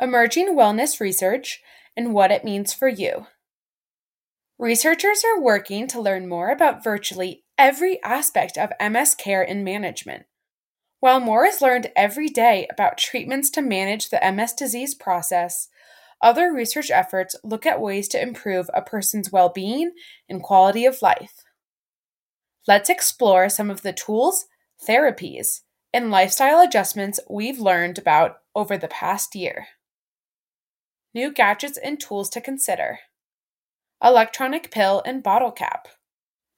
emerging 0.00 0.56
wellness 0.56 1.00
research, 1.00 1.62
and 1.96 2.14
what 2.14 2.30
it 2.30 2.44
means 2.44 2.72
for 2.72 2.88
you. 2.88 3.26
Researchers 4.58 5.22
are 5.24 5.40
working 5.40 5.86
to 5.88 6.00
learn 6.00 6.28
more 6.28 6.50
about 6.50 6.82
virtually 6.82 7.44
every 7.56 8.02
aspect 8.02 8.56
of 8.56 8.72
MS 8.80 9.14
care 9.14 9.42
and 9.42 9.64
management. 9.64 10.26
While 11.00 11.20
more 11.20 11.44
is 11.44 11.62
learned 11.62 11.92
every 11.94 12.28
day 12.28 12.66
about 12.70 12.98
treatments 12.98 13.50
to 13.50 13.62
manage 13.62 14.10
the 14.10 14.20
MS 14.32 14.52
disease 14.54 14.94
process, 14.94 15.68
other 16.20 16.52
research 16.52 16.90
efforts 16.90 17.36
look 17.44 17.66
at 17.66 17.80
ways 17.80 18.08
to 18.08 18.20
improve 18.20 18.68
a 18.74 18.82
person's 18.82 19.30
well 19.30 19.48
being 19.48 19.92
and 20.28 20.42
quality 20.42 20.84
of 20.84 21.02
life. 21.02 21.44
Let's 22.66 22.90
explore 22.90 23.48
some 23.48 23.70
of 23.70 23.82
the 23.82 23.92
tools, 23.92 24.46
therapies, 24.86 25.60
and 25.92 26.10
lifestyle 26.10 26.60
adjustments 26.60 27.20
we've 27.30 27.60
learned 27.60 27.98
about 27.98 28.38
over 28.54 28.76
the 28.76 28.88
past 28.88 29.34
year. 29.34 29.68
New 31.18 31.32
gadgets 31.32 31.76
and 31.76 31.98
tools 31.98 32.30
to 32.30 32.40
consider 32.40 33.00
electronic 34.00 34.70
pill 34.70 35.02
and 35.04 35.20
bottle 35.20 35.50
cap. 35.50 35.88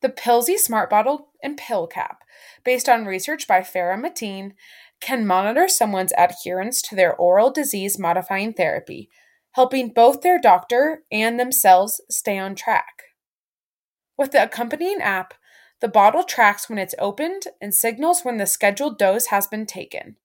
The 0.02 0.10
Pillsy 0.10 0.58
Smart 0.58 0.90
Bottle 0.90 1.30
and 1.42 1.56
Pill 1.56 1.86
Cap, 1.86 2.18
based 2.62 2.86
on 2.86 3.06
research 3.06 3.48
by 3.48 3.60
Farah 3.60 3.98
Mateen, 3.98 4.52
can 5.00 5.26
monitor 5.26 5.66
someone's 5.66 6.12
adherence 6.18 6.82
to 6.82 6.94
their 6.94 7.16
oral 7.16 7.50
disease 7.50 7.98
modifying 7.98 8.52
therapy, 8.52 9.08
helping 9.52 9.94
both 9.94 10.20
their 10.20 10.38
doctor 10.38 11.04
and 11.10 11.40
themselves 11.40 12.02
stay 12.10 12.36
on 12.36 12.54
track. 12.54 13.04
With 14.18 14.32
the 14.32 14.42
accompanying 14.42 15.00
app, 15.00 15.32
the 15.80 15.88
bottle 15.88 16.22
tracks 16.22 16.68
when 16.68 16.78
it's 16.78 16.94
opened 16.98 17.44
and 17.62 17.74
signals 17.74 18.26
when 18.26 18.36
the 18.36 18.44
scheduled 18.44 18.98
dose 18.98 19.28
has 19.28 19.46
been 19.46 19.64
taken. 19.64 20.16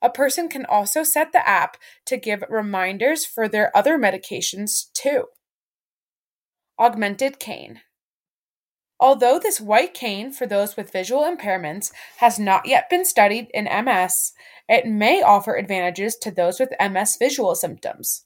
A 0.00 0.10
person 0.10 0.48
can 0.48 0.64
also 0.64 1.02
set 1.02 1.32
the 1.32 1.46
app 1.46 1.76
to 2.06 2.16
give 2.16 2.44
reminders 2.48 3.24
for 3.24 3.48
their 3.48 3.76
other 3.76 3.98
medications 3.98 4.92
too. 4.92 5.24
Augmented 6.78 7.38
cane. 7.38 7.80
Although 9.00 9.38
this 9.38 9.60
white 9.60 9.94
cane 9.94 10.32
for 10.32 10.46
those 10.46 10.76
with 10.76 10.92
visual 10.92 11.22
impairments 11.22 11.92
has 12.18 12.38
not 12.38 12.66
yet 12.66 12.90
been 12.90 13.04
studied 13.04 13.48
in 13.54 13.64
MS, 13.64 14.32
it 14.68 14.86
may 14.86 15.22
offer 15.22 15.54
advantages 15.54 16.16
to 16.16 16.30
those 16.30 16.58
with 16.58 16.74
MS 16.80 17.16
visual 17.18 17.54
symptoms. 17.54 18.24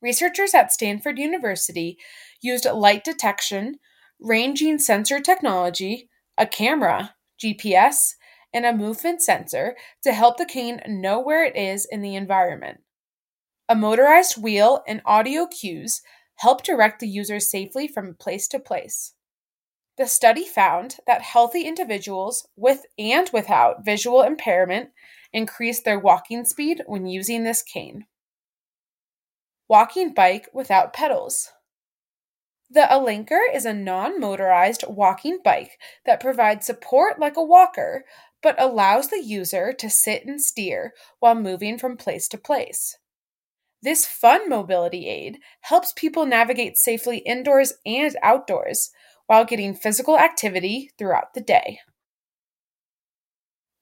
Researchers 0.00 0.54
at 0.54 0.72
Stanford 0.72 1.18
University 1.18 1.98
used 2.40 2.66
light 2.66 3.04
detection, 3.04 3.76
ranging 4.20 4.78
sensor 4.78 5.20
technology, 5.20 6.08
a 6.36 6.46
camera, 6.46 7.14
GPS, 7.42 8.14
and 8.54 8.64
a 8.64 8.72
movement 8.72 9.20
sensor 9.20 9.76
to 10.02 10.12
help 10.12 10.38
the 10.38 10.46
cane 10.46 10.80
know 10.86 11.20
where 11.20 11.44
it 11.44 11.56
is 11.56 11.86
in 11.90 12.00
the 12.00 12.14
environment. 12.14 12.80
A 13.68 13.74
motorized 13.74 14.40
wheel 14.40 14.82
and 14.86 15.02
audio 15.04 15.46
cues 15.46 16.00
help 16.36 16.62
direct 16.62 17.00
the 17.00 17.08
user 17.08 17.40
safely 17.40 17.88
from 17.88 18.14
place 18.14 18.46
to 18.48 18.58
place. 18.58 19.14
The 19.96 20.06
study 20.06 20.44
found 20.44 20.96
that 21.06 21.22
healthy 21.22 21.62
individuals 21.62 22.48
with 22.56 22.84
and 22.98 23.30
without 23.32 23.84
visual 23.84 24.22
impairment 24.22 24.90
increased 25.32 25.84
their 25.84 25.98
walking 25.98 26.44
speed 26.44 26.82
when 26.86 27.06
using 27.06 27.44
this 27.44 27.62
cane. 27.62 28.06
Walking 29.68 30.12
bike 30.12 30.48
without 30.52 30.92
pedals. 30.92 31.52
The 32.70 32.88
Alinker 32.90 33.42
is 33.54 33.66
a 33.66 33.72
non 33.72 34.18
motorized 34.18 34.84
walking 34.88 35.38
bike 35.44 35.78
that 36.06 36.20
provides 36.20 36.66
support 36.66 37.20
like 37.20 37.36
a 37.36 37.42
walker, 37.42 38.04
but 38.44 38.60
allows 38.62 39.08
the 39.08 39.24
user 39.24 39.72
to 39.72 39.88
sit 39.88 40.26
and 40.26 40.40
steer 40.40 40.92
while 41.18 41.34
moving 41.34 41.78
from 41.78 41.96
place 41.96 42.28
to 42.28 42.38
place. 42.38 42.98
This 43.82 44.06
fun 44.06 44.50
mobility 44.50 45.08
aid 45.08 45.38
helps 45.62 45.94
people 45.96 46.26
navigate 46.26 46.76
safely 46.76 47.18
indoors 47.18 47.72
and 47.84 48.14
outdoors 48.22 48.90
while 49.26 49.46
getting 49.46 49.74
physical 49.74 50.18
activity 50.18 50.90
throughout 50.98 51.32
the 51.34 51.40
day. 51.40 51.80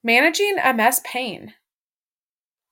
Managing 0.05 0.57
MS 0.57 1.01
pain. 1.05 1.55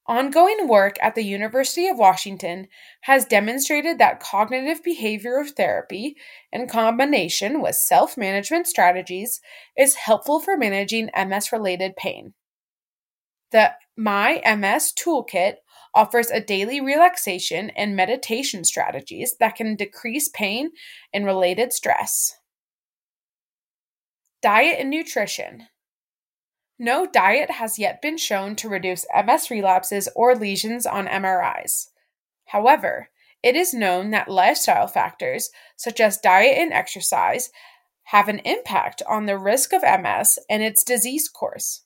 Ongoing 0.06 0.66
work 0.66 0.96
at 1.02 1.14
the 1.14 1.22
University 1.22 1.86
of 1.86 1.98
Washington 1.98 2.66
has 3.02 3.24
demonstrated 3.24 3.98
that 3.98 4.18
cognitive 4.20 4.82
behavioral 4.82 5.48
therapy, 5.48 6.16
in 6.50 6.66
combination 6.66 7.60
with 7.60 7.76
self 7.76 8.16
management 8.16 8.66
strategies, 8.66 9.40
is 9.76 9.94
helpful 9.94 10.40
for 10.40 10.56
managing 10.56 11.10
MS 11.16 11.52
related 11.52 11.96
pain. 11.96 12.34
The 13.52 13.72
My 13.96 14.40
MS 14.44 14.92
Toolkit 14.92 15.56
offers 15.94 16.30
a 16.30 16.40
daily 16.40 16.80
relaxation 16.80 17.70
and 17.70 17.96
meditation 17.96 18.64
strategies 18.64 19.36
that 19.38 19.56
can 19.56 19.76
decrease 19.76 20.28
pain 20.28 20.70
and 21.12 21.24
related 21.24 21.72
stress. 21.72 22.36
Diet 24.40 24.76
and 24.78 24.88
nutrition. 24.88 25.66
No 26.82 27.04
diet 27.04 27.50
has 27.50 27.78
yet 27.78 28.00
been 28.00 28.16
shown 28.16 28.56
to 28.56 28.68
reduce 28.70 29.04
MS 29.14 29.50
relapses 29.50 30.08
or 30.16 30.34
lesions 30.34 30.86
on 30.86 31.06
MRIs. 31.06 31.88
However, 32.46 33.10
it 33.42 33.54
is 33.54 33.74
known 33.74 34.12
that 34.12 34.30
lifestyle 34.30 34.86
factors, 34.86 35.50
such 35.76 36.00
as 36.00 36.16
diet 36.16 36.56
and 36.56 36.72
exercise, 36.72 37.50
have 38.04 38.30
an 38.30 38.38
impact 38.46 39.02
on 39.06 39.26
the 39.26 39.36
risk 39.36 39.74
of 39.74 39.82
MS 39.82 40.38
and 40.48 40.62
its 40.62 40.82
disease 40.82 41.28
course. 41.28 41.84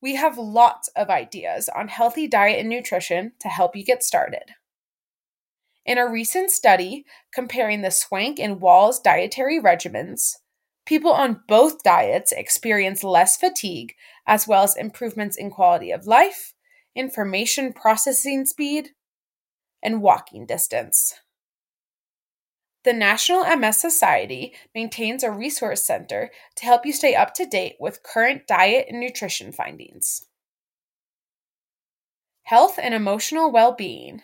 We 0.00 0.14
have 0.14 0.38
lots 0.38 0.88
of 0.94 1.10
ideas 1.10 1.68
on 1.68 1.88
healthy 1.88 2.28
diet 2.28 2.60
and 2.60 2.68
nutrition 2.68 3.32
to 3.40 3.48
help 3.48 3.74
you 3.74 3.84
get 3.84 4.04
started. 4.04 4.52
In 5.84 5.98
a 5.98 6.06
recent 6.06 6.52
study 6.52 7.06
comparing 7.34 7.82
the 7.82 7.90
Swank 7.90 8.38
and 8.38 8.60
Walls 8.60 9.00
dietary 9.00 9.60
regimens, 9.60 10.34
People 10.86 11.10
on 11.10 11.42
both 11.48 11.82
diets 11.82 12.32
experience 12.32 13.02
less 13.02 13.36
fatigue, 13.36 13.94
as 14.26 14.46
well 14.46 14.62
as 14.62 14.76
improvements 14.76 15.36
in 15.36 15.50
quality 15.50 15.90
of 15.90 16.06
life, 16.06 16.54
information 16.94 17.72
processing 17.72 18.46
speed, 18.46 18.90
and 19.82 20.00
walking 20.00 20.46
distance. 20.46 21.14
The 22.84 22.92
National 22.92 23.44
MS 23.44 23.78
Society 23.78 24.54
maintains 24.72 25.24
a 25.24 25.30
resource 25.32 25.82
center 25.82 26.30
to 26.54 26.64
help 26.64 26.86
you 26.86 26.92
stay 26.92 27.16
up 27.16 27.34
to 27.34 27.44
date 27.44 27.74
with 27.80 28.04
current 28.04 28.46
diet 28.46 28.86
and 28.88 29.00
nutrition 29.00 29.50
findings. 29.50 30.28
Health 32.44 32.78
and 32.80 32.94
emotional 32.94 33.50
well 33.50 33.72
being. 33.72 34.22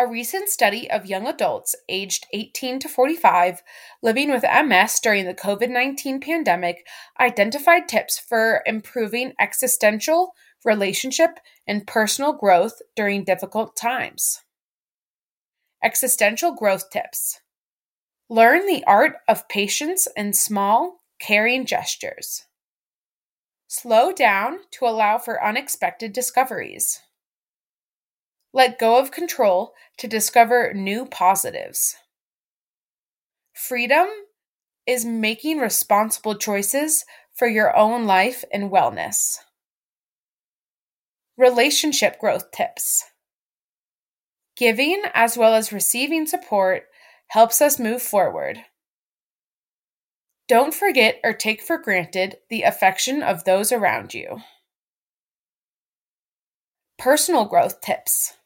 A 0.00 0.06
recent 0.06 0.48
study 0.48 0.88
of 0.88 1.06
young 1.06 1.26
adults 1.26 1.74
aged 1.88 2.28
18 2.32 2.78
to 2.78 2.88
45 2.88 3.64
living 4.00 4.30
with 4.30 4.44
MS 4.44 5.00
during 5.00 5.24
the 5.24 5.34
COVID 5.34 5.70
19 5.70 6.20
pandemic 6.20 6.86
identified 7.18 7.88
tips 7.88 8.16
for 8.16 8.62
improving 8.64 9.32
existential, 9.40 10.34
relationship, 10.64 11.40
and 11.66 11.84
personal 11.84 12.32
growth 12.32 12.80
during 12.94 13.24
difficult 13.24 13.74
times. 13.74 14.42
Existential 15.82 16.52
growth 16.52 16.90
tips 16.90 17.40
Learn 18.28 18.66
the 18.66 18.84
art 18.84 19.16
of 19.26 19.48
patience 19.48 20.06
and 20.16 20.36
small, 20.36 21.00
caring 21.18 21.66
gestures. 21.66 22.44
Slow 23.66 24.12
down 24.12 24.60
to 24.72 24.84
allow 24.86 25.18
for 25.18 25.44
unexpected 25.44 26.12
discoveries. 26.12 27.00
Let 28.52 28.78
go 28.78 28.98
of 28.98 29.10
control 29.10 29.74
to 29.98 30.08
discover 30.08 30.72
new 30.72 31.04
positives. 31.04 31.96
Freedom 33.52 34.06
is 34.86 35.04
making 35.04 35.58
responsible 35.58 36.34
choices 36.34 37.04
for 37.34 37.46
your 37.46 37.76
own 37.76 38.06
life 38.06 38.44
and 38.52 38.70
wellness. 38.70 39.36
Relationship 41.36 42.18
growth 42.18 42.50
tips. 42.50 43.04
Giving 44.56 45.02
as 45.14 45.36
well 45.36 45.54
as 45.54 45.72
receiving 45.72 46.26
support 46.26 46.84
helps 47.28 47.60
us 47.60 47.78
move 47.78 48.02
forward. 48.02 48.64
Don't 50.48 50.72
forget 50.72 51.20
or 51.22 51.34
take 51.34 51.60
for 51.60 51.76
granted 51.76 52.38
the 52.48 52.62
affection 52.62 53.22
of 53.22 53.44
those 53.44 53.70
around 53.70 54.14
you. 54.14 54.38
Personal 56.98 57.44
growth 57.44 57.82
tips. 57.82 58.37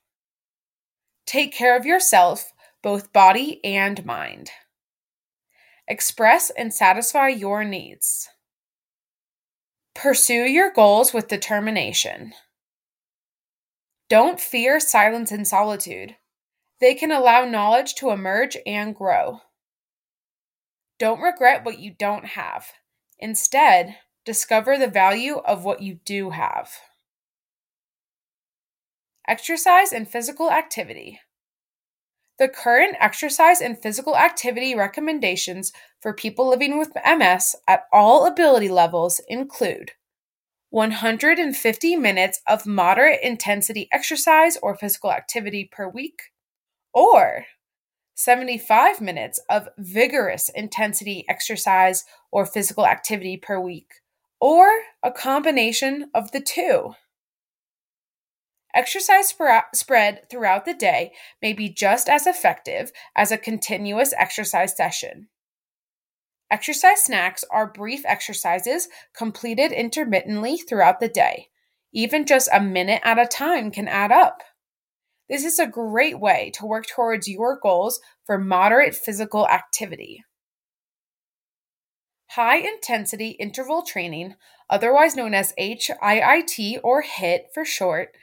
Take 1.33 1.55
care 1.55 1.79
of 1.79 1.87
yourself, 1.87 2.53
both 2.83 3.11
body 3.11 3.59
and 3.65 4.05
mind. 4.05 4.51
Express 5.89 6.51
and 6.51 6.75
satisfy 6.75 7.29
your 7.29 7.65
needs. 7.65 8.29
Pursue 9.95 10.45
your 10.45 10.71
goals 10.71 11.15
with 11.15 11.29
determination. 11.29 12.35
Don't 14.11 14.39
fear 14.39 14.79
silence 14.79 15.33
and 15.33 15.49
solitude. 15.49 16.17
They 16.83 16.93
can 16.93 17.11
allow 17.11 17.47
knowledge 17.47 17.95
to 17.95 18.11
emerge 18.11 18.59
and 18.67 18.95
grow. 18.95 19.41
Don't 20.99 21.23
regret 21.23 21.65
what 21.65 21.79
you 21.79 21.95
don't 21.99 22.27
have. 22.27 22.73
Instead, 23.19 23.97
discover 24.27 24.77
the 24.77 24.87
value 24.87 25.39
of 25.39 25.65
what 25.65 25.81
you 25.81 25.99
do 26.05 26.29
have. 26.29 26.73
Exercise 29.29 29.93
and 29.93 30.09
physical 30.09 30.51
activity. 30.51 31.21
The 32.41 32.49
current 32.49 32.97
exercise 32.99 33.61
and 33.61 33.81
physical 33.81 34.17
activity 34.17 34.75
recommendations 34.75 35.73
for 36.01 36.13
people 36.13 36.49
living 36.49 36.77
with 36.77 36.91
MS 37.07 37.55
at 37.69 37.85
all 37.93 38.27
ability 38.27 38.69
levels 38.69 39.21
include 39.29 39.93
150 40.71 41.97
minutes 41.97 42.41
of 42.49 42.67
moderate 42.67 43.21
intensity 43.23 43.89
exercise 43.93 44.57
or 44.61 44.75
physical 44.75 45.13
activity 45.13 45.69
per 45.71 45.89
week, 45.89 46.33
or 46.93 47.45
75 48.15 49.01
minutes 49.01 49.41
of 49.49 49.69
vigorous 49.79 50.49
intensity 50.49 51.25
exercise 51.29 52.05
or 52.33 52.45
physical 52.45 52.87
activity 52.87 53.37
per 53.37 53.61
week, 53.61 54.01
or 54.41 54.69
a 55.03 55.13
combination 55.13 56.11
of 56.13 56.33
the 56.33 56.41
two. 56.41 56.95
Exercise 58.75 59.35
spread 59.75 60.31
throughout 60.31 60.65
the 60.65 60.75
day 60.75 61.13
may 61.43 61.53
be 61.53 61.69
just 61.69 62.09
as 62.09 62.27
effective 62.27 62.91
as 63.15 63.31
a 63.31 63.37
continuous 63.37 64.15
exercise 64.17 64.75
session. 64.77 65.29
Exercise 66.51 67.03
snacks 67.03 67.45
are 67.51 67.67
brief 67.67 68.03
exercises 68.07 68.89
completed 69.15 69.73
intermittently 69.73 70.57
throughout 70.57 71.01
the 71.01 71.09
day. 71.09 71.49
Even 71.93 72.25
just 72.25 72.49
a 72.53 72.61
minute 72.61 73.03
at 73.05 73.19
a 73.19 73.27
time 73.27 73.71
can 73.71 73.89
add 73.89 74.11
up. 74.13 74.43
This 75.29 75.45
is 75.45 75.59
a 75.59 75.67
great 75.67 76.19
way 76.19 76.51
to 76.55 76.67
work 76.67 76.87
towards 76.87 77.29
your 77.29 77.59
goals 77.59 78.01
for 78.25 78.39
moderate 78.39 78.95
physical 78.95 79.47
activity. 79.49 80.25
High 82.31 82.59
intensity 82.59 83.31
interval 83.33 83.83
training, 83.83 84.37
otherwise 84.71 85.15
known 85.15 85.35
as 85.35 85.55
HIIT 85.59 86.81
or 86.83 87.03
HIT 87.03 87.49
for 87.53 87.65
short, 87.65 88.15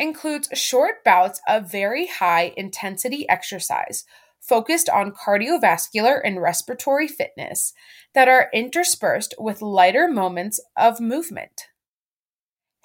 includes 0.00 0.48
short 0.54 1.04
bouts 1.04 1.40
of 1.46 1.70
very 1.70 2.06
high 2.06 2.52
intensity 2.56 3.28
exercise 3.28 4.04
focused 4.40 4.88
on 4.88 5.12
cardiovascular 5.12 6.20
and 6.24 6.40
respiratory 6.40 7.06
fitness 7.06 7.74
that 8.14 8.26
are 8.26 8.48
interspersed 8.54 9.34
with 9.38 9.60
lighter 9.60 10.08
moments 10.08 10.58
of 10.76 11.00
movement. 11.00 11.66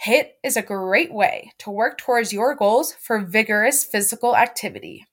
HIT 0.01 0.35
is 0.44 0.57
a 0.57 0.62
great 0.62 1.13
way 1.13 1.53
to 1.59 1.71
work 1.71 1.97
towards 1.97 2.33
your 2.33 2.53
goals 2.53 2.94
for 2.94 3.19
vigorous 3.19 3.85
physical 3.85 4.35
activity. 4.35 5.07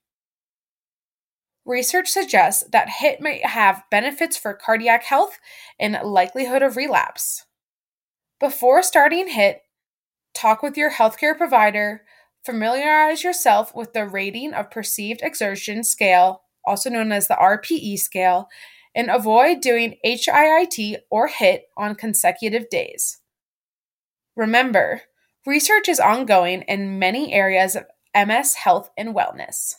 Research 1.65 2.09
suggests 2.09 2.65
that 2.73 2.89
HIT 2.99 3.21
may 3.21 3.41
have 3.45 3.85
benefits 3.89 4.37
for 4.37 4.53
cardiac 4.53 5.05
health 5.05 5.39
and 5.79 5.97
likelihood 6.03 6.63
of 6.63 6.77
relapse. 6.77 7.47
Before 8.41 8.83
starting 8.83 9.29
HIT, 9.29 9.63
talk 10.35 10.63
with 10.63 10.77
your 10.77 10.91
healthcare 10.91 11.37
provider, 11.37 12.03
familiarize 12.45 13.25
yourself 13.25 13.75
with 13.75 13.93
the 13.93 14.07
Rating 14.07 14.53
of 14.55 14.71
Perceived 14.71 15.21
Exertion 15.23 15.85
Scale, 15.85 16.43
also 16.65 16.91
known 16.91 17.13
as 17.13 17.29
the 17.29 17.35
RPE 17.35 17.99
scale, 17.99 18.49
and 18.95 19.11
avoid 19.11 19.61
doing 19.61 19.97
HIIT 20.05 20.97
or 21.11 21.29
HIT 21.29 21.65
on 21.77 21.95
consecutive 21.95 22.69
days. 22.69 23.19
Remember, 24.37 25.03
research 25.47 25.89
is 25.89 26.01
ongoing 26.01 26.63
in 26.63 26.99
many 26.99 27.33
areas 27.33 27.77
of 27.77 27.85
MS 28.15 28.55
health 28.55 28.91
and 28.97 29.15
wellness. 29.15 29.75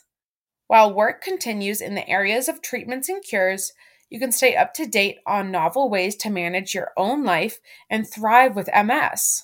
While 0.66 0.94
work 0.94 1.22
continues 1.22 1.80
in 1.80 1.94
the 1.94 2.08
areas 2.08 2.48
of 2.48 2.62
treatments 2.62 3.08
and 3.08 3.22
cures, 3.22 3.72
you 4.10 4.18
can 4.18 4.32
stay 4.32 4.56
up 4.56 4.74
to 4.74 4.86
date 4.86 5.18
on 5.26 5.50
novel 5.50 5.90
ways 5.90 6.16
to 6.16 6.30
manage 6.30 6.74
your 6.74 6.92
own 6.96 7.24
life 7.24 7.58
and 7.90 8.08
thrive 8.08 8.56
with 8.56 8.68
MS. 8.74 9.42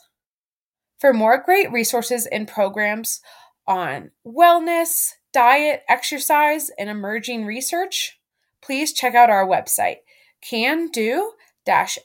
For 1.00 1.12
more 1.14 1.42
great 1.42 1.72
resources 1.72 2.26
and 2.26 2.46
programs 2.46 3.20
on 3.66 4.10
wellness, 4.26 5.12
diet, 5.32 5.82
exercise, 5.88 6.70
and 6.78 6.90
emerging 6.90 7.46
research, 7.46 8.20
please 8.62 8.92
check 8.92 9.14
out 9.14 9.30
our 9.30 9.46
website, 9.46 10.00
cando 10.44 11.30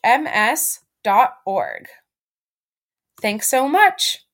ms.org. 0.03 1.88
Thanks 3.21 3.50
so 3.50 3.68
much. 3.68 4.25